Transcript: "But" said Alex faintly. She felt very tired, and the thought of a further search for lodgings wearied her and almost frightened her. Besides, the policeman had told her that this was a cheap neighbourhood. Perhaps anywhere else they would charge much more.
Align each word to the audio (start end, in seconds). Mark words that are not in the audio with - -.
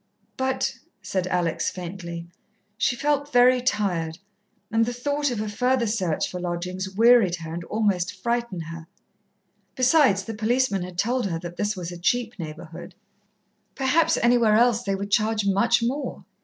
"But" 0.35 0.79
said 1.03 1.27
Alex 1.27 1.69
faintly. 1.69 2.25
She 2.75 2.95
felt 2.95 3.31
very 3.31 3.61
tired, 3.61 4.17
and 4.71 4.83
the 4.83 4.93
thought 4.95 5.29
of 5.29 5.39
a 5.39 5.47
further 5.47 5.85
search 5.85 6.27
for 6.27 6.39
lodgings 6.39 6.89
wearied 6.95 7.35
her 7.35 7.53
and 7.53 7.63
almost 7.65 8.15
frightened 8.15 8.63
her. 8.63 8.87
Besides, 9.75 10.23
the 10.23 10.33
policeman 10.33 10.81
had 10.81 10.97
told 10.97 11.27
her 11.27 11.37
that 11.41 11.55
this 11.57 11.77
was 11.77 11.91
a 11.91 11.99
cheap 11.99 12.39
neighbourhood. 12.39 12.95
Perhaps 13.75 14.17
anywhere 14.23 14.55
else 14.55 14.81
they 14.81 14.95
would 14.95 15.11
charge 15.11 15.45
much 15.45 15.83
more. 15.83 16.25